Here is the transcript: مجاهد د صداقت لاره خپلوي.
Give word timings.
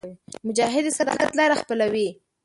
مجاهد 0.47 0.83
د 0.85 0.89
صداقت 0.99 1.29
لاره 1.39 1.55
خپلوي. 1.61 2.07